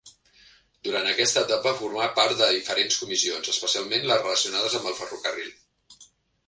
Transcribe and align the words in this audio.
Durant 0.87 1.09
aquesta 1.09 1.43
etapa 1.47 1.73
formà 1.81 2.07
part 2.21 2.39
de 2.41 2.47
diferents 2.57 2.99
comissions, 3.03 3.53
especialment 3.55 4.09
les 4.13 4.27
relacionades 4.27 4.81
amb 4.81 4.93
el 4.93 4.99
ferrocarril. 5.03 5.55